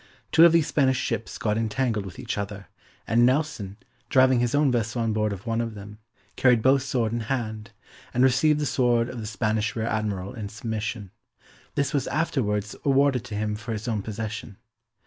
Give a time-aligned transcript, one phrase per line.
[0.31, 2.69] Two of these Spanish ships got entangled with each other,
[3.05, 3.77] and Nelson,
[4.09, 5.99] driving his own vessel on board of one of them,
[6.35, 7.69] carried both sword in hand,
[8.11, 11.11] and received the sword of the Spanish Rear Admiral in submission;
[11.75, 14.57] this was afterwards awarded to him for his own possession.